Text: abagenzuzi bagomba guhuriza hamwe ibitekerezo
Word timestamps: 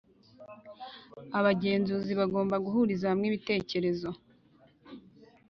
abagenzuzi 1.39 2.11
bagomba 2.19 2.55
guhuriza 2.65 3.05
hamwe 3.11 3.25
ibitekerezo 3.29 4.09